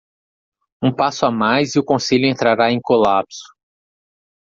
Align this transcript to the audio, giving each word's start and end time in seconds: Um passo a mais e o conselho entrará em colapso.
Um 0.81 0.91
passo 0.95 1.27
a 1.27 1.31
mais 1.31 1.75
e 1.75 1.79
o 1.79 1.83
conselho 1.85 2.25
entrará 2.27 2.71
em 2.71 2.81
colapso. 2.81 3.45